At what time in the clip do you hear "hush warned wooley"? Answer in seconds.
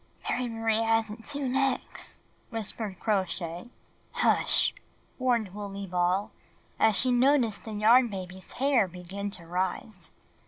4.15-5.85